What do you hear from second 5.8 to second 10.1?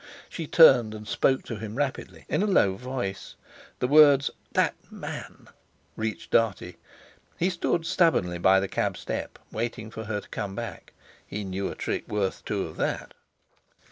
reached Dartie. He stood stubbornly by the cab step, waiting for